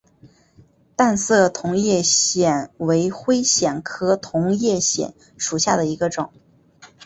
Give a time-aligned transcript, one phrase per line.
[0.95, 6.33] 淡色同叶藓为灰藓科同叶藓属下的一个种。